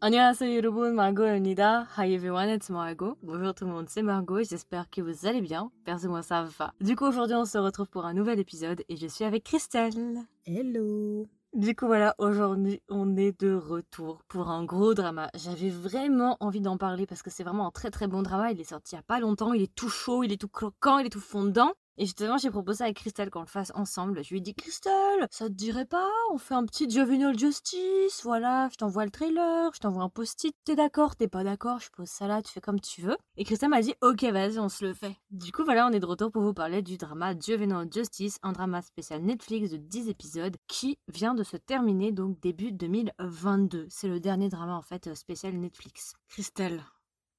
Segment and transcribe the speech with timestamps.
[0.00, 1.88] 안녕하세요 여러분, Margot입니다.
[1.96, 3.16] Hi everyone, it's Margot.
[3.22, 5.70] Bonjour tout le monde, c'est Margot, j'espère que vous allez bien.
[5.84, 6.74] Perso moi ça va.
[6.80, 10.18] Du coup aujourd'hui on se retrouve pour un nouvel épisode et je suis avec Christelle.
[10.44, 15.30] Hello Du coup voilà, aujourd'hui on est de retour pour un gros drama.
[15.34, 18.52] J'avais vraiment envie d'en parler parce que c'est vraiment un très très bon drama.
[18.52, 20.48] Il est sorti il y a pas longtemps, il est tout chaud, il est tout
[20.48, 21.72] croquant, il est tout fondant.
[22.01, 24.23] Et justement, j'ai proposé à Christelle qu'on le fasse ensemble.
[24.23, 26.07] Je lui ai dit, Christelle, ça te dirait pas?
[26.31, 30.55] On fait un petit Juvenile Justice, voilà, je t'envoie le trailer, je t'envoie un post-it,
[30.63, 33.17] t'es d'accord, t'es pas d'accord, je pose ça là, tu fais comme tu veux.
[33.35, 35.17] Et Christelle m'a dit, ok, vas-y, on se le fait.
[35.29, 38.53] Du coup, voilà, on est de retour pour vous parler du drama Juvenile Justice, un
[38.53, 43.87] drama spécial Netflix de 10 épisodes qui vient de se terminer, donc début 2022.
[43.89, 46.13] C'est le dernier drama, en fait, spécial Netflix.
[46.29, 46.81] Christelle,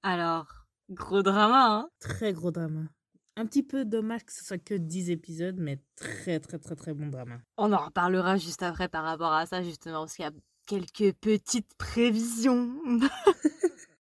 [0.03, 1.89] alors, gros drama, hein?
[1.99, 2.83] Très gros drama.
[3.37, 6.93] Un petit peu dommage que ce soit que 10 épisodes, mais très très très très
[6.95, 7.39] bon drama.
[7.57, 10.33] On en reparlera juste après par rapport à ça, justement, parce qu'il y a
[10.67, 12.71] quelques petites prévisions.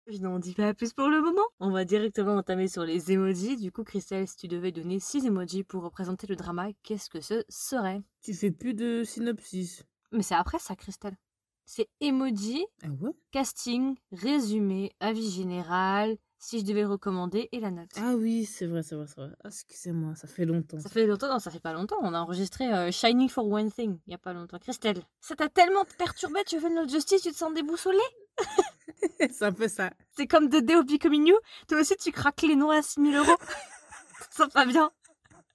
[0.08, 1.42] Je n'en dis pas plus pour le moment.
[1.60, 3.56] On va directement entamer sur les emojis.
[3.56, 7.20] Du coup, Christelle, si tu devais donner 6 emojis pour représenter le drama, qu'est-ce que
[7.20, 8.02] ce serait?
[8.20, 9.84] Tu fais plus de synopsis.
[10.10, 11.16] Mais c'est après ça, Christelle.
[11.64, 13.12] C'est emoji, Ah ouais?
[13.30, 17.90] casting, résumé, avis général, si je devais recommander et la note.
[17.96, 19.30] Ah oui, c'est vrai, c'est vrai, c'est vrai.
[19.44, 20.80] Ah, excusez-moi, ça fait longtemps.
[20.80, 21.98] Ça fait longtemps, non, ça fait pas longtemps.
[22.02, 24.58] On a enregistré euh, Shining for One Thing il y a pas longtemps.
[24.58, 27.98] Christelle, ça t'a tellement perturbé, tu veux notre justice, tu te sens déboussolée?
[29.18, 29.92] C'est un peu ça.
[30.16, 31.36] C'est comme The Day of Becoming You.
[31.68, 33.38] Toi aussi, tu craques les noix à 6000 euros.
[34.30, 34.90] Ça va bien.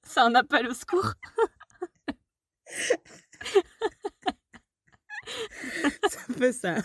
[0.04, 1.12] C'est un appel au secours.
[2.66, 3.00] c'est
[6.30, 6.78] un peu ça.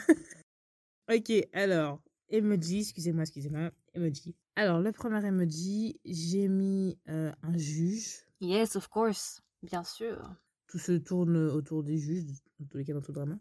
[1.08, 2.00] ok, alors,
[2.33, 4.35] emoji, excusez-moi, excusez-moi, emoji.
[4.57, 8.27] Alors, le premier emoji, j'ai mis euh, un juge.
[8.41, 9.41] Yes, of course.
[9.63, 10.19] Bien sûr.
[10.67, 12.25] Tout se tourne autour des juges,
[12.59, 13.39] dans tous les cas dans tout le drama.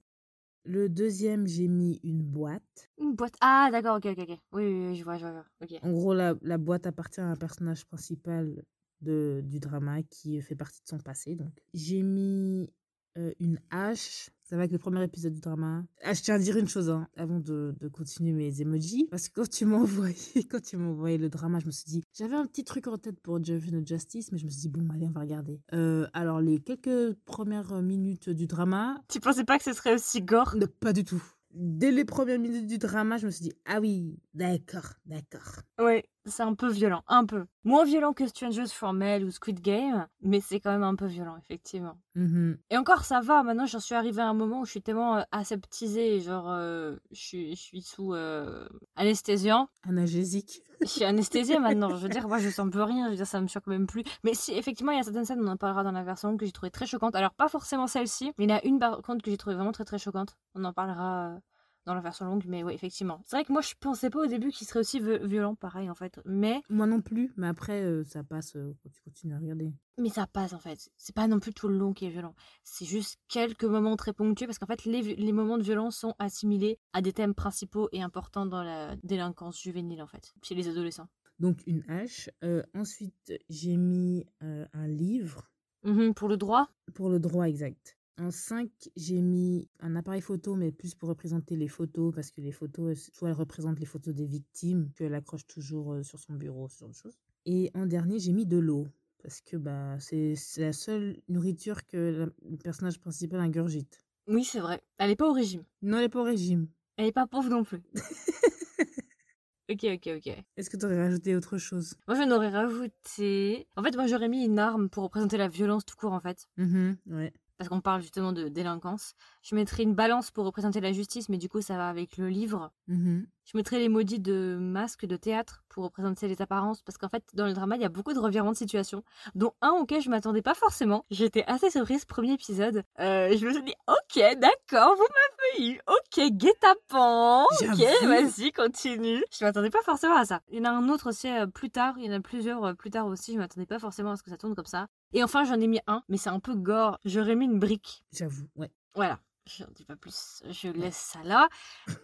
[0.64, 2.92] Le deuxième, j'ai mis une boîte.
[3.00, 3.34] Une boîte.
[3.42, 4.40] Ah, d'accord, ok, ok, ok.
[4.52, 5.46] Oui, oui, oui, je vois, je vois.
[5.62, 5.74] Ok.
[5.82, 8.64] En gros, la, la boîte appartient à un personnage principal
[9.02, 11.36] de, du drama qui fait partie de son passé.
[11.36, 12.70] Donc, j'ai mis
[13.18, 14.30] euh, une hache.
[14.44, 15.86] Ça va avec le premier épisode du drama.
[16.04, 19.08] Ah, je tiens à dire une chose hein, avant de, de continuer mes emojis.
[19.10, 20.16] Parce que quand tu m'as envoyé,
[20.52, 22.98] quand tu m'as envoyé le drama, je me suis dit, j'avais un petit truc en
[22.98, 25.62] tête pour Juvenile Justice, mais je me suis dit, bon, allez, on va regarder.
[25.74, 29.02] Euh, alors, les quelques premières minutes du drama.
[29.08, 30.56] Tu pensais pas que ce serait aussi gore?
[30.82, 31.24] Pas du tout.
[31.54, 35.62] Dès les premières minutes du drama, je me suis dit, ah oui, d'accord, d'accord.
[35.80, 37.46] Ouais, c'est un peu violent, un peu.
[37.64, 41.06] Moins violent que Strangers from Hell ou Squid Game, mais c'est quand même un peu
[41.06, 41.98] violent, effectivement.
[42.16, 42.58] Mhm.
[42.70, 45.18] Et encore, ça va, maintenant j'en suis arrivée à un moment où je suis tellement
[45.18, 49.68] euh, aseptisée, genre, euh, je, suis, je suis sous euh, anesthésiant.
[49.84, 50.62] Analgésique.
[50.82, 53.28] Je suis anesthésiée maintenant, je veux dire, moi je sens plus rien, je veux dire,
[53.28, 54.04] ça me choque même plus.
[54.24, 56.46] Mais si, effectivement, il y a certaines scènes, on en parlera dans la version que
[56.46, 57.16] j'ai trouvé très choquante.
[57.16, 59.56] Alors, pas forcément celle-ci, mais il y en a une par contre que j'ai trouvé
[59.56, 60.36] vraiment très très choquante.
[60.56, 61.40] On en parlera euh,
[61.86, 63.22] dans la version longue, mais oui, effectivement.
[63.26, 65.90] C'est vrai que moi je pensais pas au début qu'il serait aussi vi- violent, pareil
[65.90, 66.20] en fait.
[66.26, 69.74] Mais, Moi non plus, mais après, euh, ça passe euh, quand tu continues à regarder.
[69.98, 70.90] mais ça passe en fait.
[70.98, 72.36] C'est pas non plus tout le long qui est violent.
[72.64, 76.14] C'est juste quelques moments très ponctués parce qu'en fait, les, les moments de violence sont
[76.20, 80.68] assimilés à des thèmes principaux et importants dans la délinquance juvénile en fait, chez les
[80.70, 81.08] adolescents.
[81.40, 82.30] Donc, une hache.
[82.44, 85.50] Euh, ensuite, j'ai mis un livre
[85.84, 87.98] Mhm, pour le droit, pour le droit exact.
[88.22, 92.40] En 5, j'ai mis un appareil photo, mais plus pour représenter les photos, parce que
[92.40, 96.36] les photos, soit elles représentent les photos des victimes, qu'elle accroche toujours euh, sur son
[96.36, 97.18] bureau, ce genre de choses.
[97.48, 98.86] Et en dernier, j'ai mis de l'eau,
[99.24, 103.98] parce que bah, c'est la seule nourriture que la- le personnage principal ingurgite.
[104.28, 104.84] oui, c'est vrai.
[105.00, 105.64] Elle est pas au régime.
[105.82, 106.68] Non, elle n'est pas au régime.
[106.98, 107.82] Elle est pas pauvre non plus.
[109.70, 110.28] ok, ok, ok.
[110.58, 111.96] Est-ce que tu aurais rajouté autre chose?
[112.08, 113.68] Moi, j'en aurais rajouté.
[113.76, 116.48] En fait, moi, j'aurais mis une arme pour représenter la violence tout court, en fait.
[116.58, 117.34] Mhm, Ouais.
[117.62, 119.14] Parce qu'on parle justement de délinquance.
[119.44, 122.28] Je mettrais une balance pour représenter la justice, mais du coup, ça va avec le
[122.28, 122.72] livre.
[122.88, 123.28] Mhm.
[123.52, 126.82] Je mettrais les maudits de masque de théâtre pour représenter les apparences?
[126.84, 129.04] Parce qu'en fait, dans le drama, il y a beaucoup de revirements de situation,
[129.36, 131.04] dont un auquel je m'attendais pas forcément.
[131.12, 132.84] J'étais assez surprise, premier épisode.
[133.02, 135.82] Euh, je me suis dit, ok, d'accord, vous m'avez eu.
[135.86, 137.44] Ok, guet-apens.
[137.62, 139.22] Ok, vas-y, continue.
[139.38, 140.40] Je m'attendais pas forcément à ça.
[140.50, 141.96] Il y en a un autre aussi euh, plus tard.
[141.98, 143.34] Il y en a plusieurs euh, plus tard aussi.
[143.34, 144.88] Je m'attendais pas forcément à ce que ça tourne comme ça.
[145.12, 147.00] Et enfin, j'en ai mis un, mais c'est un peu gore.
[147.04, 148.06] J'aurais mis une brique.
[148.14, 148.72] J'avoue, ouais.
[148.96, 149.20] Voilà.
[149.48, 150.44] Je dis pas plus.
[150.50, 151.50] Je laisse ça là.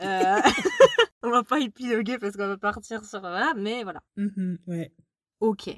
[0.02, 0.42] Euh,
[1.24, 4.02] on va pas épiloguer parce qu'on va partir sur voilà, mais voilà.
[4.68, 4.92] Ouais.
[5.40, 5.70] Ok.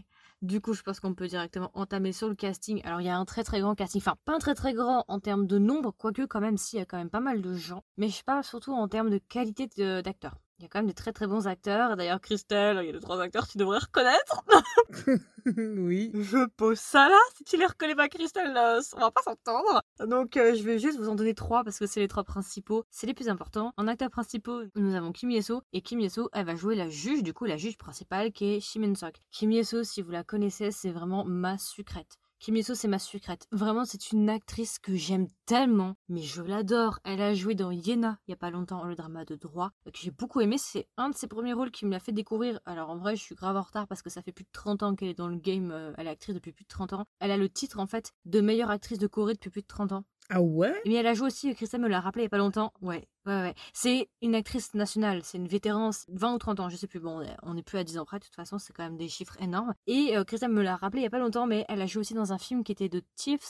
[0.41, 2.81] Du coup, je pense qu'on peut directement entamer sur le casting.
[2.85, 4.01] Alors, il y a un très très grand casting.
[4.01, 6.79] Enfin, pas un très très grand en termes de nombre, quoique quand même, si, il
[6.79, 7.83] y a quand même pas mal de gens.
[7.97, 9.67] Mais je parle surtout en termes de qualité
[10.01, 10.38] d'acteurs.
[10.59, 11.95] Il y a quand même des très très bons acteurs.
[11.95, 14.44] D'ailleurs, Christelle, il y a deux trois acteurs que tu devrais reconnaître.
[15.57, 16.11] oui.
[16.13, 17.17] Je pose ça là.
[17.38, 19.81] Si tu les reconnais pas, Christelle, euh, on va pas s'entendre.
[20.06, 22.83] Donc, euh, je vais juste vous en donner trois parce que c'est les trois principaux.
[22.89, 23.71] C'est les plus importants.
[23.77, 25.61] En acteurs principaux, nous avons Kim Yeso.
[25.71, 28.59] Et Kim Yeso, elle va jouer la juge, du coup, la juge principale qui est
[28.59, 29.15] Shimin Sok.
[29.31, 32.19] Kim Yeso, si vous la connaissez, c'est vraiment ma sucrète.
[32.39, 33.47] Kim Yeso, c'est ma sucrète.
[33.51, 37.00] Vraiment, c'est une actrice que j'aime tellement, mais je l'adore.
[37.03, 40.00] Elle a joué dans Yena il y a pas longtemps, le drama de droit, que
[40.00, 40.57] j'ai beaucoup aimé.
[40.57, 42.62] C'est un de ses premiers rôles qui me l'a fait découvrir.
[42.65, 44.83] Alors en vrai, je suis grave en retard parce que ça fait plus de 30
[44.83, 45.69] ans qu'elle est dans le game.
[45.71, 47.06] euh, Elle est actrice depuis plus de 30 ans.
[47.19, 49.92] Elle a le titre en fait de meilleure actrice de Corée depuis plus de 30
[49.92, 50.06] ans.
[50.30, 50.80] Ah ouais?
[50.86, 52.72] Mais elle a joué aussi, Christelle me l'a rappelé il y a pas longtemps.
[52.81, 53.56] Ouais, ouais, ouais.
[53.74, 57.00] C'est une actrice nationale, c'est une vétéran, 20 ou 30 ans, je sais plus.
[57.00, 59.08] Bon, on n'est plus à 10 ans près, de toute façon, c'est quand même des
[59.08, 59.74] chiffres énormes.
[59.88, 62.02] Et euh, Christelle me l'a rappelé il y a pas longtemps, mais elle a joué
[62.02, 63.42] aussi dans un film qui était de Thieves,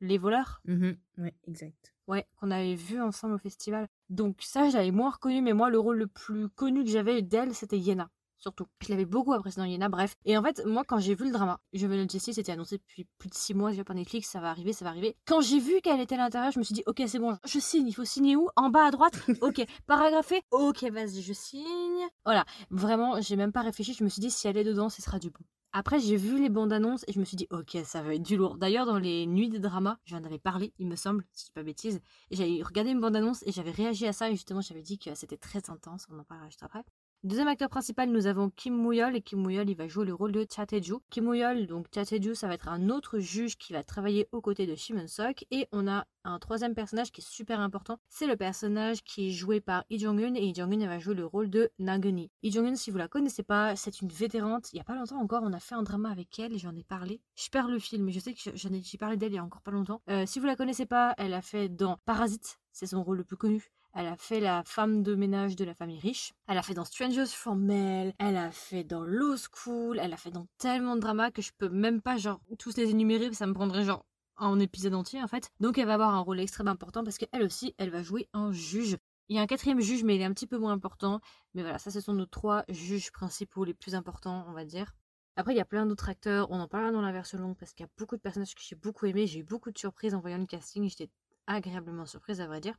[0.00, 0.62] Les voleurs.
[0.64, 0.96] Mhm.
[1.18, 1.94] Ouais, exact.
[2.06, 3.86] Ouais, qu'on avait vu ensemble au festival.
[4.08, 7.20] Donc ça, je l'avais moins reconnu, mais moi, le rôle le plus connu que j'avais
[7.22, 8.10] d'elle, c'était Yena.
[8.44, 8.66] Surtout.
[8.82, 10.16] Je l'avais beaucoup apprécié dans Yena, bref.
[10.26, 12.76] Et en fait, moi, quand j'ai vu le drama, je vais le Jessie, c'était annoncé
[12.76, 15.16] depuis plus de 6 mois déjà par Netflix, ça va arriver, ça va arriver.
[15.24, 17.58] Quand j'ai vu qu'elle était à l'intérieur, je me suis dit, ok, c'est bon, je
[17.58, 17.88] signe.
[17.88, 18.50] Il faut signer où?
[18.56, 19.18] En bas à droite?
[19.40, 19.64] Ok.
[19.86, 20.42] Paragraphé?
[20.50, 22.06] Ok, vas-y, je signe.
[22.26, 22.44] Voilà.
[22.68, 23.94] Vraiment, j'ai même pas réfléchi.
[23.94, 25.40] Je me suis dit, si elle est dedans, ce sera du bon.
[25.72, 28.22] Après, j'ai vu les bandes annonces et je me suis dit, ok, ça va être
[28.22, 28.58] du lourd.
[28.58, 31.52] D'ailleurs, dans les nuits de drama, j'en avais parlé, il me semble, si je dis
[31.52, 32.02] pas bêtise.
[32.30, 34.28] J'avais regardé une bande annonce et j'avais réagi à ça.
[34.28, 36.06] Et justement, j'avais dit que c'était très intense.
[36.10, 36.84] On en parlera juste après.
[37.24, 40.30] Deuxième acteur principal, nous avons Kim Mouyol et Kim Mouyol, il va jouer le rôle
[40.30, 40.96] de Cha Tae-ju.
[41.08, 44.42] Kim Mouyol, donc Cha Tae-ju, ça va être un autre juge qui va travailler aux
[44.42, 48.26] côtés de Shimon Sok et on a un troisième personnage qui est super important, c'est
[48.26, 51.48] le personnage qui est joué par Lee Jong-un et Lee Jong-un va jouer le rôle
[51.48, 52.30] de Naguni.
[52.42, 54.70] Lee Jong-un, si vous la connaissez pas, c'est une vétérante.
[54.74, 56.76] Il y a pas longtemps encore, on a fait un drama avec elle et j'en
[56.76, 57.22] ai parlé.
[57.36, 59.44] Je perds le film, mais je sais que j'en ai parlé d'elle il y a
[59.44, 60.02] encore pas longtemps.
[60.10, 63.24] Euh, si vous la connaissez pas, elle a fait dans Parasite, c'est son rôle le
[63.24, 63.72] plus connu.
[63.96, 66.32] Elle a fait la femme de ménage de la famille riche.
[66.48, 68.12] Elle a fait dans Strangers from Hell.
[68.18, 70.00] Elle a fait dans Law School.
[70.00, 72.90] Elle a fait dans tellement de dramas que je peux même pas genre tous les
[72.90, 73.32] énumérer.
[73.32, 74.04] Ça me prendrait genre
[74.36, 75.48] un épisode entier en fait.
[75.60, 78.50] Donc elle va avoir un rôle extrêmement important parce qu'elle aussi, elle va jouer un
[78.50, 78.98] juge.
[79.28, 81.20] Il y a un quatrième juge, mais il est un petit peu moins important.
[81.54, 84.92] Mais voilà, ça, ce sont nos trois juges principaux les plus importants, on va dire.
[85.36, 86.50] Après, il y a plein d'autres acteurs.
[86.50, 88.60] On en parlera dans la version longue parce qu'il y a beaucoup de personnages que
[88.60, 89.28] j'ai beaucoup aimé.
[89.28, 90.88] J'ai eu beaucoup de surprises en voyant le casting.
[90.88, 91.10] J'étais
[91.46, 92.74] agréablement surprise, à vrai dire.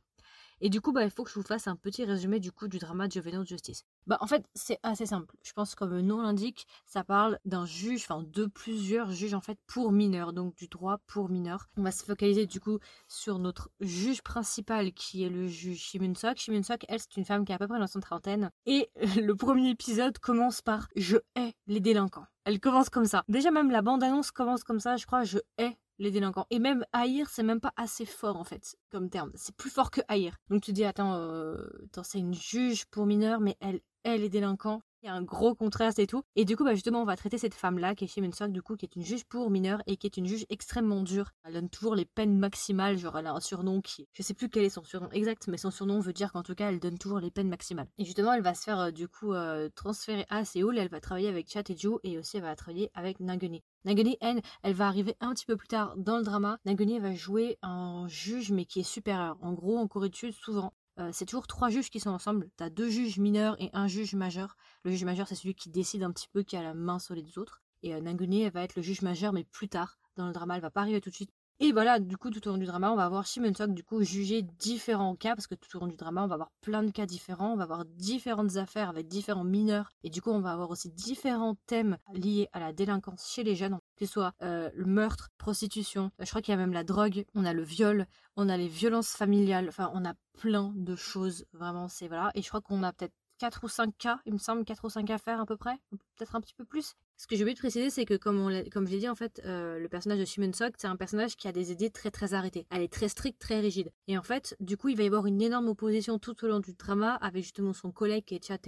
[0.60, 2.68] Et du coup, bah, il faut que je vous fasse un petit résumé du coup
[2.68, 3.84] du drama de Justice.
[4.06, 5.34] Bah, en fait, c'est assez simple.
[5.42, 9.40] Je pense comme le nom l'indique, ça parle d'un juge, enfin de plusieurs juges en
[9.40, 11.68] fait pour mineurs, donc du droit pour mineurs.
[11.76, 16.14] On va se focaliser du coup sur notre juge principal qui est le juge Shimun
[16.14, 16.38] Sok.
[16.38, 18.50] Shimun Sok, elle, c'est une femme qui est à peu près dans son trentaine.
[18.64, 22.26] Et le premier épisode commence par Je hais les délinquants.
[22.44, 23.24] Elle commence comme ça.
[23.28, 26.46] Déjà même la bande-annonce commence comme ça, je crois, je hais les délinquants.
[26.50, 29.32] Et même haïr, c'est même pas assez fort en fait comme terme.
[29.34, 30.36] C'est plus fort que haïr.
[30.50, 31.56] Donc tu dis, attends, euh,
[31.86, 34.82] attends c'est une juge pour mineurs, mais elle hait les délinquants.
[35.08, 36.22] Un gros contraste et tout.
[36.34, 38.86] Et du coup, bah justement, on va traiter cette femme-là, Shimin Sok, du coup, qui
[38.86, 41.30] est une juge pour mineurs et qui est une juge extrêmement dure.
[41.44, 44.08] Elle donne toujours les peines maximales, genre elle a un surnom qui...
[44.12, 46.54] Je sais plus quel est son surnom exact, mais son surnom veut dire qu'en tout
[46.54, 47.88] cas, elle donne toujours les peines maximales.
[47.98, 50.76] Et justement, elle va se faire, euh, du coup, euh, transférer à Séoul.
[50.78, 53.62] Elle va travailler avec Cha Tae-ju et aussi elle va travailler avec Naguni.
[53.84, 56.58] Naguni, elle, elle va arriver un petit peu plus tard dans le drama.
[56.64, 59.38] Naguni va jouer un juge, mais qui est supérieur.
[59.40, 62.48] En gros, en Corée du Sud, souvent, euh, c'est toujours trois juges qui sont ensemble.
[62.56, 64.56] T'as deux juges mineurs et un juge majeur.
[64.82, 67.14] Le juge majeur, c'est celui qui décide un petit peu, qui a la main sur
[67.14, 67.62] les autres.
[67.82, 70.56] Et euh, elle va être le juge majeur, mais plus tard dans le drama.
[70.56, 71.32] Elle va pas arriver tout de suite.
[71.58, 73.82] Et voilà, du coup, tout au long du drama, on va voir Shimon Sok, du
[73.82, 76.82] coup, juger différents cas, parce que tout au long du drama, on va avoir plein
[76.82, 80.40] de cas différents, on va avoir différentes affaires avec différents mineurs, et du coup, on
[80.40, 84.34] va avoir aussi différents thèmes liés à la délinquance chez les jeunes, que ce soit
[84.42, 87.62] euh, le meurtre, prostitution, je crois qu'il y a même la drogue, on a le
[87.62, 92.32] viol, on a les violences familiales, enfin, on a plein de choses, vraiment, c'est voilà,
[92.34, 94.90] et je crois qu'on a peut-être 4 ou 5 cas, il me semble, 4 ou
[94.90, 95.76] 5 affaires à peu près,
[96.16, 96.94] peut-être un petit peu plus.
[97.18, 99.40] Ce que j'ai oublié de préciser, c'est que comme, comme je l'ai dit, en fait,
[99.46, 102.34] euh, le personnage de Shimon Sok, c'est un personnage qui a des idées très très
[102.34, 102.66] arrêtées.
[102.70, 103.90] Elle est très stricte, très rigide.
[104.06, 106.60] Et en fait, du coup, il va y avoir une énorme opposition tout au long
[106.60, 108.58] du drama avec justement son collègue qui est Cha.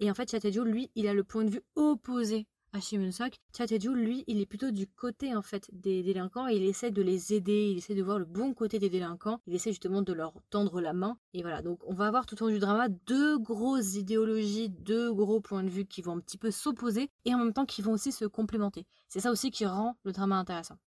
[0.00, 3.10] Et en fait, Cha Tae-ju, lui, il a le point de vue opposé à Shimon
[3.94, 7.32] lui, il est plutôt du côté en fait des délinquants et il essaie de les
[7.32, 10.34] aider, il essaie de voir le bon côté des délinquants, il essaie justement de leur
[10.50, 11.18] tendre la main.
[11.32, 15.12] Et voilà, donc on va avoir tout au long du drama deux grosses idéologies, deux
[15.12, 17.82] gros points de vue qui vont un petit peu s'opposer et en même temps qui
[17.82, 18.86] vont aussi se complémenter.
[19.08, 20.78] C'est ça aussi qui rend le drama intéressant.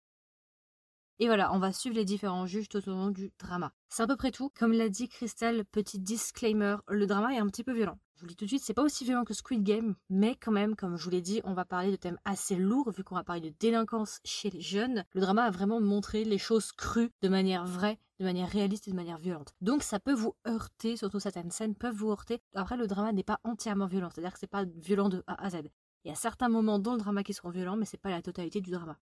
[1.18, 3.74] Et voilà, on va suivre les différents juges tout au long du drama.
[3.90, 4.50] C'est à peu près tout.
[4.58, 7.98] Comme l'a dit Christelle, petit disclaimer, le drama est un petit peu violent.
[8.20, 10.36] Je vous le dis tout de suite, c'est pas aussi violent que Squid Game, mais
[10.36, 13.02] quand même, comme je vous l'ai dit, on va parler de thèmes assez lourds, vu
[13.02, 15.06] qu'on va parler de délinquance chez les jeunes.
[15.14, 18.90] Le drama a vraiment montré les choses crues de manière vraie, de manière réaliste et
[18.90, 19.54] de manière violente.
[19.62, 22.42] Donc ça peut vous heurter, surtout certaines scènes peuvent vous heurter.
[22.54, 25.48] Après, le drama n'est pas entièrement violent, c'est-à-dire que c'est pas violent de A à
[25.48, 25.62] Z.
[26.04, 28.20] Il y a certains moments dans le drama qui seront violents, mais c'est pas la
[28.20, 28.98] totalité du drama.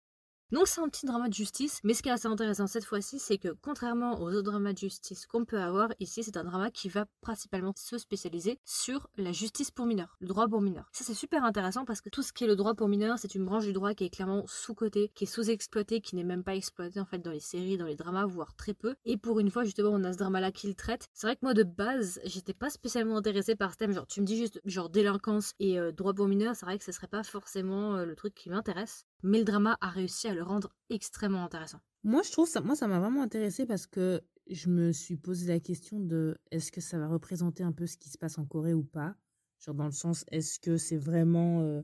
[0.53, 3.19] Donc c'est un petit drama de justice, mais ce qui est assez intéressant cette fois-ci,
[3.19, 6.71] c'est que contrairement aux autres dramas de justice qu'on peut avoir, ici c'est un drama
[6.71, 10.89] qui va principalement se spécialiser sur la justice pour mineurs, le droit pour mineurs.
[10.93, 13.35] Ça c'est super intéressant parce que tout ce qui est le droit pour mineurs, c'est
[13.35, 16.55] une branche du droit qui est clairement sous-cotée, qui est sous-exploitée, qui n'est même pas
[16.55, 18.95] exploitée en fait dans les séries, dans les dramas, voire très peu.
[19.05, 21.09] Et pour une fois justement on a ce drama-là qui le traite.
[21.13, 24.21] C'est vrai que moi de base, j'étais pas spécialement intéressée par ce thème, genre tu
[24.21, 27.09] me dis juste genre délinquance et euh, droit pour mineurs, c'est vrai que ce serait
[27.09, 30.71] pas forcément euh, le truc qui m'intéresse mais le drama a réussi à le rendre
[30.91, 31.81] extrêmement intéressant.
[32.05, 35.47] Moi, je trouve ça, moi, ça m'a vraiment intéressé parce que je me suis posé
[35.49, 38.45] la question de est-ce que ça va représenter un peu ce qui se passe en
[38.47, 39.17] Corée ou pas?
[39.59, 41.83] Genre dans le sens, est-ce que c'est vraiment euh,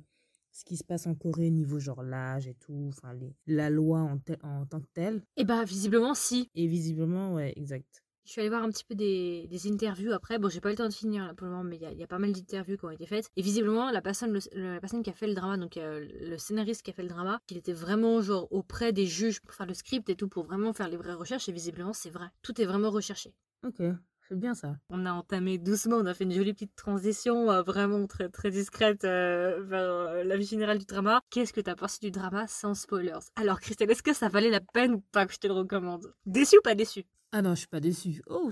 [0.53, 4.01] ce qui se passe en Corée niveau genre l'âge et tout, enfin les, la loi
[4.01, 5.23] en, en tant que telle?
[5.37, 6.51] Eh bah visiblement si.
[6.55, 8.02] Et visiblement, ouais, exact.
[8.25, 10.39] Je suis allée voir un petit peu des, interviews après.
[10.39, 12.05] Bon, j'ai pas eu le temps de finir là pour le moment, mais il y,
[12.05, 13.29] a pas mal d'interviews qui ont été faites.
[13.37, 16.83] Et visiblement, la personne, la personne qui a fait le drama, donc euh, le scénariste
[16.83, 19.75] qui a fait le drama, il était vraiment genre auprès des juges pour faire le
[19.75, 21.49] script et tout, pour vraiment faire les vraies recherches.
[21.49, 22.27] Et visiblement, c'est vrai.
[22.43, 23.35] Tout est vraiment recherché.
[23.67, 23.83] Ok.
[24.29, 24.77] C'est bien ça.
[24.89, 28.51] On a entamé doucement, on a fait une jolie petite transition euh, vraiment très très
[28.53, 31.21] discrète euh, vers la vie générale du drama.
[31.31, 33.19] Qu'est-ce que t'as pensé du drama sans spoilers?
[33.35, 36.15] Alors Christelle, est-ce que ça valait la peine ou pas que je te le recommande?
[36.25, 37.05] Déçu ou pas déçu?
[37.33, 38.23] Ah non, je suis pas déçue.
[38.29, 38.51] Oh,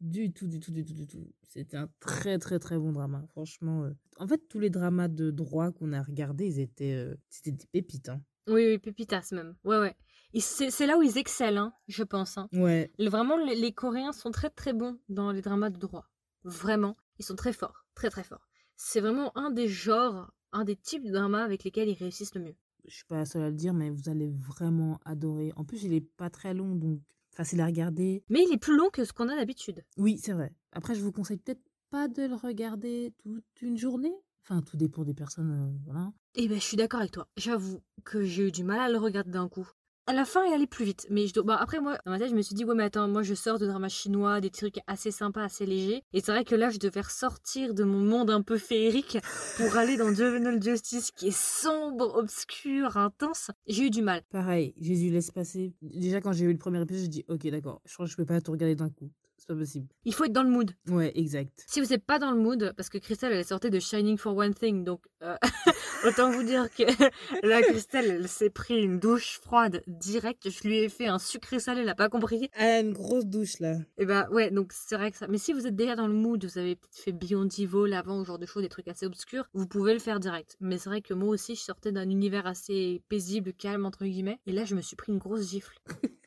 [0.00, 1.26] du tout, du tout, du tout, du tout.
[1.42, 3.24] C'était un très, très, très bon drama.
[3.32, 3.90] Franchement, euh.
[4.18, 7.66] en fait, tous les dramas de droit qu'on a regardés, ils étaient, euh, c'était des
[7.66, 8.08] pépites.
[8.08, 8.22] Hein.
[8.46, 9.56] Oui, oui, pépitas même.
[9.64, 9.96] Ouais, ouais.
[10.38, 12.38] C'est là où ils excellent, hein, je pense.
[12.38, 12.48] Hein.
[12.52, 12.92] Ouais.
[13.00, 16.06] Vraiment, les, les, Coréens sont très, très bons dans les dramas de droit.
[16.44, 16.96] Vraiment.
[17.18, 17.84] Ils sont très forts.
[17.94, 18.48] Très, très forts.
[18.76, 22.42] C'est vraiment un des genres, un des types de dramas avec lesquels ils réussissent le
[22.42, 22.56] mieux.
[22.86, 25.52] Je suis pas la seule à le dire, mais vous allez vraiment adorer.
[25.56, 27.00] En plus, il est pas très long, donc
[27.40, 28.22] facile à regarder.
[28.28, 29.82] Mais il est plus long que ce qu'on a d'habitude.
[29.96, 30.52] Oui, c'est vrai.
[30.72, 34.12] Après, je vous conseille peut-être pas de le regarder toute une journée.
[34.42, 36.12] Enfin, tout dépend des personnes, euh, voilà.
[36.34, 37.28] Eh ben, je suis d'accord avec toi.
[37.38, 39.66] J'avoue que j'ai eu du mal à le regarder d'un coup
[40.10, 41.06] à la fin, il allait plus vite.
[41.08, 41.40] Mais je.
[41.40, 43.58] Bah, après, moi, dans ma je me suis dit, ouais, mais attends, moi, je sors
[43.60, 46.02] de drama chinois, des trucs assez sympas, assez légers.
[46.12, 49.18] Et c'est vrai que là, je devais ressortir de mon monde un peu féerique
[49.56, 53.52] pour aller dans Juvenile Justice, qui est sombre, obscur, intense.
[53.68, 54.22] J'ai eu du mal.
[54.30, 55.74] Pareil, Jésus laisse passer.
[55.80, 58.16] Déjà, quand j'ai vu le premier épisode, j'ai dit, ok, d'accord, je crois que je
[58.16, 59.10] peux pas tout regarder d'un coup.
[59.50, 59.88] Pas possible.
[60.04, 60.70] Il faut être dans le mood.
[60.86, 61.64] Ouais, exact.
[61.66, 64.36] Si vous n'êtes pas dans le mood, parce que Christelle, elle sortie de Shining for
[64.36, 65.34] One Thing, donc euh,
[66.06, 66.84] autant vous dire que
[67.44, 70.48] là, Christelle, elle s'est pris une douche froide direct.
[70.48, 72.48] Je lui ai fait un sucré salé, elle n'a pas compris.
[72.52, 73.74] Elle a une grosse douche là.
[73.98, 75.26] Et bah ouais, donc c'est vrai que ça.
[75.26, 78.20] Mais si vous êtes déjà dans le mood, vous avez peut-être fait Beyond Evil l'avant,
[78.20, 80.56] ou genre de choses, des trucs assez obscurs, vous pouvez le faire direct.
[80.60, 84.38] Mais c'est vrai que moi aussi, je sortais d'un univers assez paisible, calme, entre guillemets.
[84.46, 85.76] Et là, je me suis pris une grosse gifle.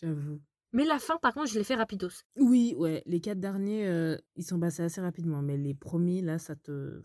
[0.00, 0.40] J'avoue.
[0.72, 2.08] Mais la fin, par contre, je l'ai fait rapidos.
[2.36, 3.02] Oui, ouais.
[3.06, 5.42] Les quatre derniers, euh, ils sont passés assez rapidement.
[5.42, 7.00] Mais les premiers, là, ça te...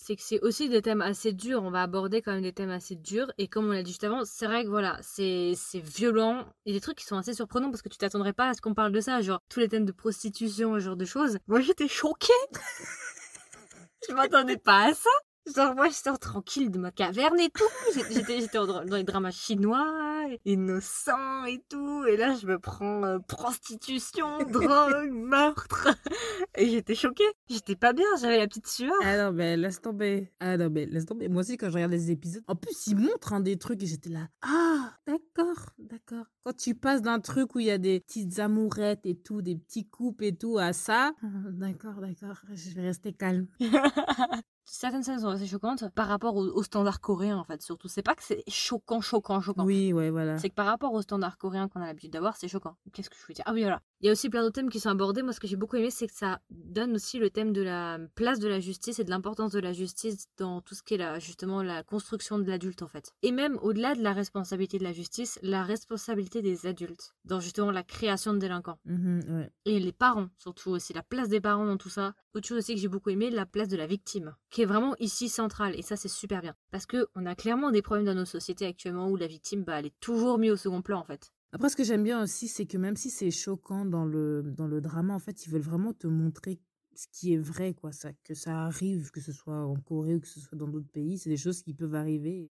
[0.00, 1.62] C'est que c'est aussi des thèmes assez durs.
[1.62, 3.32] On va aborder quand même des thèmes assez durs.
[3.36, 6.46] Et comme on l'a dit juste avant, c'est vrai que voilà, c'est violent.
[6.64, 8.54] Il y a des trucs qui sont assez surprenants parce que tu t'attendrais pas à
[8.54, 9.20] ce qu'on parle de ça.
[9.22, 11.38] Genre, tous les thèmes de prostitution, ce genre de choses.
[11.48, 12.32] Moi, j'étais choquée.
[14.08, 15.10] je m'attendais pas à ça.
[15.54, 17.64] Genre, moi, je sors tranquille de ma caverne et tout.
[18.10, 20.07] J'étais dans les dramas chinois,
[20.44, 22.04] innocents et tout.
[22.06, 25.88] Et là, je me prends euh, prostitution, drogue, meurtre.
[26.56, 27.24] Et j'étais choquée.
[27.48, 28.92] J'étais pas bien, j'avais la petite sueur.
[29.02, 30.32] Ah non, mais laisse tomber.
[30.40, 31.28] Ah non, mais laisse tomber.
[31.28, 33.86] Moi aussi, quand je regarde les épisodes, en plus, ils montrent hein, des trucs et
[33.86, 34.28] j'étais là.
[34.42, 36.26] Ah, d'accord, d'accord.
[36.44, 39.56] Quand tu passes d'un truc où il y a des petites amourettes et tout, des
[39.56, 41.12] petits couples et tout, à ça,
[41.52, 43.46] d'accord, d'accord, je vais rester calme.
[44.70, 47.88] certaines scènes sont assez choquantes par rapport aux, standards coréens en fait surtout.
[47.88, 49.64] C'est pas que c'est choquant choquant choquant.
[49.64, 50.38] Oui ouais voilà.
[50.38, 52.76] C'est que par rapport aux standards coréens qu'on a l'habitude d'avoir c'est choquant.
[52.92, 53.44] Qu'est-ce que je veux dire?
[53.46, 55.40] Ah oui voilà il y a aussi plein d'autres thèmes qui sont abordés moi ce
[55.40, 58.48] que j'ai beaucoup aimé c'est que ça donne aussi le thème de la place de
[58.48, 61.62] la justice et de l'importance de la justice dans tout ce qui est la, justement
[61.62, 65.38] la construction de l'adulte en fait et même au-delà de la responsabilité de la justice
[65.42, 69.50] la responsabilité des adultes dans justement la création de délinquants mmh ouais.
[69.64, 72.74] et les parents surtout aussi la place des parents dans tout ça autre chose aussi
[72.74, 75.74] que j'ai beaucoup aimé la place de la victime qui est vraiment ici centrale.
[75.76, 76.54] Et ça, c'est super bien.
[76.70, 79.86] Parce qu'on a clairement des problèmes dans nos sociétés actuellement où la victime, bah, elle
[79.86, 81.32] est toujours mise au second plan, en fait.
[81.52, 84.66] Après, ce que j'aime bien aussi, c'est que même si c'est choquant dans le, dans
[84.66, 86.60] le drama, en fait, ils veulent vraiment te montrer
[86.94, 87.92] ce qui est vrai, quoi.
[87.92, 90.90] Ça, que ça arrive, que ce soit en Corée ou que ce soit dans d'autres
[90.90, 91.16] pays.
[91.16, 92.50] C'est des choses qui peuvent arriver.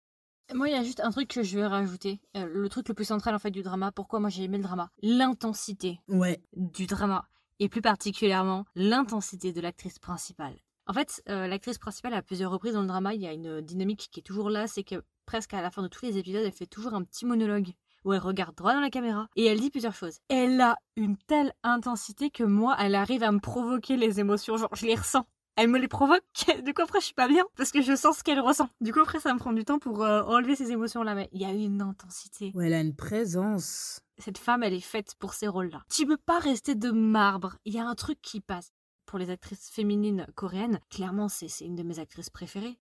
[0.55, 2.21] Moi, il y a juste un truc que je vais rajouter.
[2.37, 3.93] Euh, le truc le plus central, en fait, du drama.
[3.93, 4.91] Pourquoi moi j'ai aimé le drama?
[5.03, 6.41] L'intensité ouais.
[6.57, 7.29] du drama.
[7.59, 10.57] Et plus particulièrement, l'intensité de l'actrice principale.
[10.87, 13.61] En fait, euh, l'actrice principale, à plusieurs reprises dans le drama, il y a une
[13.61, 16.45] dynamique qui est toujours là, c'est que presque à la fin de tous les épisodes,
[16.45, 17.69] elle fait toujours un petit monologue
[18.09, 20.19] où elle regarde droit dans la caméra et elle dit plusieurs choses.
[20.29, 24.75] Elle a une telle intensité que moi, elle arrive à me provoquer les émotions, genre
[24.75, 25.27] je les ressens.
[25.57, 26.23] Elle me les provoque,
[26.65, 28.71] du coup après je suis pas bien parce que je sens ce qu'elle ressent.
[28.81, 31.29] Du coup après ça me prend du temps pour euh, enlever ces émotions là, mais
[31.33, 32.53] il y a une intensité.
[32.55, 34.01] Ouais, elle a une présence.
[34.17, 35.83] Cette femme, elle est faite pour ces rôles-là.
[35.91, 38.73] Tu peux pas rester de marbre, il y a un truc qui passe.
[39.05, 42.79] Pour les actrices féminines coréennes, clairement c'est c'est une de mes actrices préférées.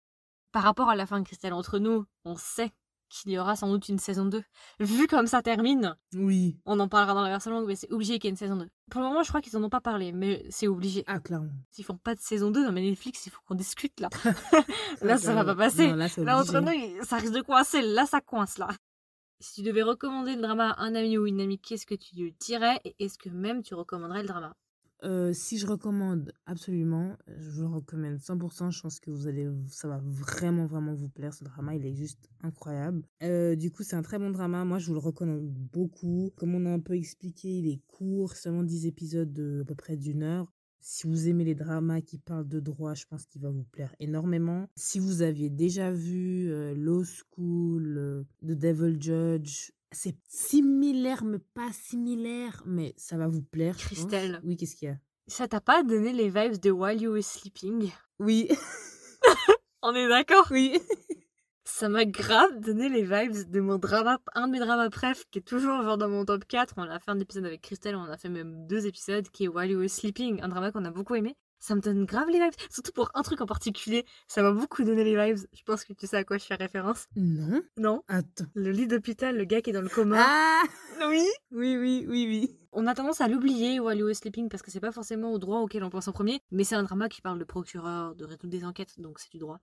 [0.53, 2.71] Par rapport à la fin de Christelle entre nous, on sait
[3.09, 4.43] qu'il y aura sans doute une saison 2.
[4.79, 6.57] Vu comme ça termine, Oui.
[6.65, 8.55] on en parlera dans la version longue, mais c'est obligé qu'il y ait une saison
[8.55, 8.67] 2.
[8.91, 11.03] Pour le moment, je crois qu'ils en ont pas parlé, mais c'est obligé.
[11.07, 11.51] Ah, clairement.
[11.71, 14.09] S'ils font pas de saison 2, non mais Netflix, il faut qu'on discute là.
[15.01, 15.87] là, ça va pas passer.
[15.87, 17.81] Non, là, Là, entre nous, ça risque de coincer.
[17.81, 18.67] Là, ça coince là.
[19.39, 22.15] Si tu devais recommander le drama à un ami ou une amie, qu'est-ce que tu
[22.15, 24.55] lui dirais Et est-ce que même tu recommanderais le drama?
[25.33, 28.71] Si je recommande absolument, je vous le recommande 100%.
[28.71, 31.33] Je pense que vous allez, ça va vraiment, vraiment vous plaire.
[31.33, 33.03] Ce drama, il est juste incroyable.
[33.21, 34.65] Du coup, c'est un très bon drama.
[34.65, 36.31] Moi, je vous le recommande beaucoup.
[36.35, 39.75] Comme on a un peu expliqué, il est court, seulement 10 épisodes de à peu
[39.75, 40.51] près d'une heure.
[40.89, 43.93] Si vous aimez les dramas qui parlent de droit, je pense qu'il va vous plaire
[43.99, 44.69] énormément.
[44.75, 51.71] Si vous aviez déjà vu euh, Law School, The Devil Judge, c'est similaire, mais pas
[51.71, 53.77] similaire, mais ça va vous plaire.
[53.77, 53.97] je pense.
[53.97, 54.41] Christelle.
[54.43, 54.97] Oui, qu'est-ce qu'il y a?
[55.27, 57.91] Ça t'a pas donné les vibes de While You Were Sleeping?
[58.19, 58.49] Oui,
[59.83, 60.47] On est d'accord?
[60.51, 60.79] Oui.
[61.63, 65.39] Ça m'a grave donné les vibes de mon drama, un de mes dramas préf, qui
[65.39, 66.73] est toujours genre dans mon top 4.
[66.77, 69.47] On a fait un épisode avec Christelle, on a fait même deux épisodes, qui est
[69.47, 71.35] While You Were Sleeping, un drama qu'on a beaucoup aimé.
[71.59, 74.05] Ça me donne grave les vibes, surtout pour un truc en particulier.
[74.27, 75.45] Ça m'a beaucoup donné les vibes.
[75.53, 77.07] Je pense que tu sais à quoi je fais référence.
[77.15, 77.61] Non.
[77.77, 78.45] Non Attends.
[78.53, 80.17] Le lit d'hôpital, le gars qui est dans le coma.
[80.19, 80.63] Ah
[81.09, 82.57] oui Oui, oui, oui, oui.
[82.71, 85.39] On a tendance à l'oublier, While You Were Sleeping, parce que c'est pas forcément au
[85.39, 88.25] droit auquel on pense en premier, mais c'est un drama qui parle de procureur, de
[88.25, 89.59] résoudre des enquêtes, donc c'est du droit.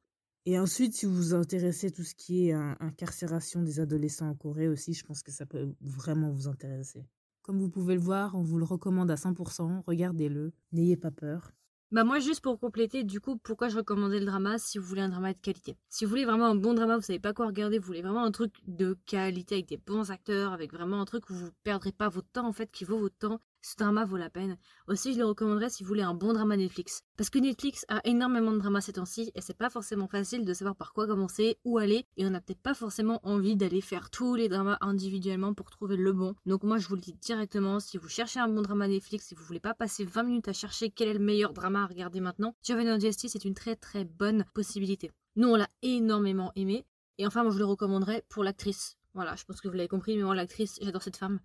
[0.47, 4.29] Et ensuite, si vous vous intéressez à tout ce qui est hein, incarcération des adolescents
[4.29, 7.07] en Corée aussi, je pense que ça peut vraiment vous intéresser.
[7.43, 9.83] Comme vous pouvez le voir, on vous le recommande à 100%.
[9.87, 10.53] Regardez-le.
[10.73, 11.53] N'ayez pas peur.
[11.95, 15.03] Bah moi juste pour compléter, du coup, pourquoi je recommandais le drama si vous voulez
[15.03, 15.77] un drama de qualité.
[15.89, 18.25] Si vous voulez vraiment un bon drama, vous savez pas quoi regarder, vous voulez vraiment
[18.25, 21.93] un truc de qualité avec des bons acteurs, avec vraiment un truc où vous perdrez
[21.93, 24.59] pas votre temps en fait, qui vaut votre temps, ce drama vaut la peine.
[24.89, 27.03] Aussi, je le recommanderais si vous voulez un bon drama Netflix.
[27.17, 30.53] Parce que Netflix a énormément de dramas ces temps-ci et c'est pas forcément facile de
[30.53, 34.11] savoir par quoi commencer, où aller, et on n'a peut-être pas forcément envie d'aller faire
[34.11, 36.35] tous les dramas individuellement pour trouver le bon.
[36.45, 39.35] Donc moi je vous le dis directement, si vous cherchez un bon drama Netflix, si
[39.35, 42.21] vous voulez pas passer 20 minutes à chercher quel est le meilleur drama à regarder
[42.21, 45.11] maintenant, Juvenile Justice est une très très bonne possibilité.
[45.37, 46.85] Nous on l'a énormément aimé,
[47.17, 48.99] et enfin moi je le recommanderais pour l'actrice.
[49.15, 51.41] Voilà, je pense que vous l'avez compris, mais moi l'actrice, j'adore cette femme.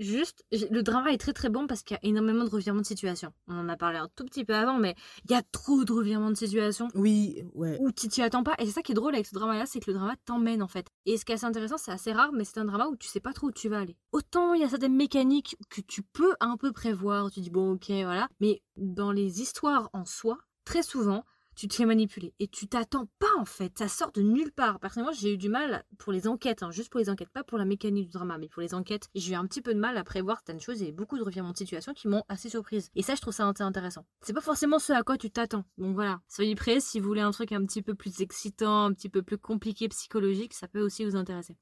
[0.00, 2.86] Juste, le drama est très très bon parce qu'il y a énormément de revirements de
[2.86, 3.32] situation.
[3.48, 4.94] On en a parlé un tout petit peu avant, mais
[5.26, 7.76] il y a trop de revirements de situation Oui, ouais.
[7.80, 8.54] où tu t'y attends pas.
[8.58, 10.68] Et c'est ça qui est drôle avec ce drama-là, c'est que le drama t'emmène en
[10.68, 10.88] fait.
[11.04, 13.08] Et ce qui est assez intéressant, c'est assez rare, mais c'est un drama où tu
[13.08, 13.96] sais pas trop où tu vas aller.
[14.12, 17.72] Autant il y a certaines mécaniques que tu peux un peu prévoir, tu dis bon
[17.72, 21.24] ok voilà, mais dans les histoires en soi, très souvent,
[21.60, 24.80] tu te fais manipuler et tu t'attends pas en fait, ça sort de nulle part.
[24.80, 27.58] Personnellement, j'ai eu du mal pour les enquêtes, hein, juste pour les enquêtes, pas pour
[27.58, 29.98] la mécanique du drama, mais pour les enquêtes, j'ai eu un petit peu de mal
[29.98, 32.88] à prévoir certaines choses et beaucoup de revirements de situation qui m'ont assez surprise.
[32.94, 34.06] Et ça, je trouve ça intéressant.
[34.22, 35.64] C'est pas forcément ce à quoi tu t'attends.
[35.76, 38.94] Donc voilà, soyez prêts si vous voulez un truc un petit peu plus excitant, un
[38.94, 41.58] petit peu plus compliqué psychologique, ça peut aussi vous intéresser.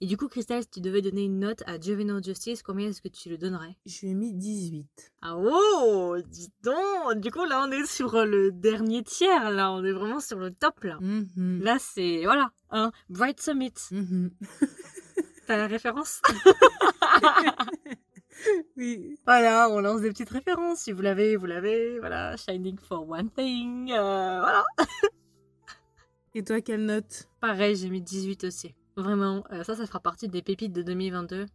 [0.00, 3.02] Et du coup, Christelle, si tu devais donner une note à Juvenile Justice, combien est-ce
[3.02, 3.76] que tu le donnerais?
[3.84, 4.86] Je lui ai mis 18.
[5.22, 9.82] Ah oh, dis donc Du coup, là, on est sur le dernier tiers, là, on
[9.82, 10.98] est vraiment sur le top, là.
[11.00, 11.62] Mhm.
[11.62, 12.52] Là, c'est, voilà,
[13.08, 13.74] Bright Summit.
[13.90, 14.30] Mhm.
[15.48, 16.20] T'as la référence?
[18.76, 19.18] Oui.
[19.26, 20.80] Voilà, on lance des petites références.
[20.80, 21.98] Si vous l'avez, vous l'avez.
[21.98, 23.90] Voilà, Shining for One Thing.
[23.92, 24.64] euh, voilà.
[26.34, 27.28] Et toi, quelle note?
[27.40, 28.74] Pareil, j'ai mis 18 aussi.
[28.98, 31.46] Vraiment, euh, ça, ça fera partie des pépites de 2022.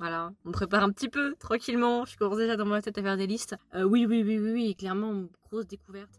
[0.00, 2.04] Voilà, on prépare un petit peu, tranquillement.
[2.04, 3.54] Je commence déjà dans ma tête à faire des listes.
[3.76, 6.10] Euh, oui, oui, oui, oui, oui, clairement, grosse découverte.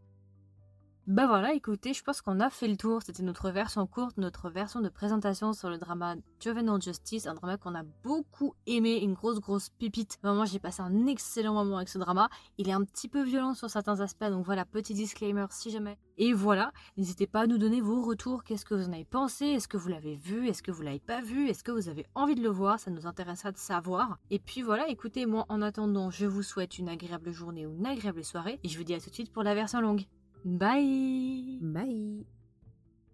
[1.10, 3.02] Bah voilà, écoutez, je pense qu'on a fait le tour.
[3.02, 7.58] C'était notre version courte, notre version de présentation sur le drama Juvenile Justice, un drama
[7.58, 10.20] qu'on a beaucoup aimé, une grosse, grosse pépite.
[10.22, 12.30] Vraiment, j'ai passé un excellent moment avec ce drama.
[12.60, 15.98] Il est un petit peu violent sur certains aspects, donc voilà, petit disclaimer si jamais.
[16.20, 18.44] Et voilà, n'hésitez pas à nous donner vos retours.
[18.44, 19.48] Qu'est-ce que vous en avez pensé?
[19.48, 20.48] Est-ce que vous l'avez vu?
[20.48, 21.50] Est-ce que vous l'avez pas vu?
[21.50, 22.80] Est-ce que vous avez envie de le voir?
[22.80, 24.20] Ça nous intéressera de savoir.
[24.30, 27.88] Et puis voilà, écoutez, moi en attendant, je vous souhaite une agréable journée ou une
[27.88, 28.60] agréable soirée.
[28.64, 30.06] Et je vous dis à tout de suite pour la version longue.
[30.44, 32.39] Bye Bye.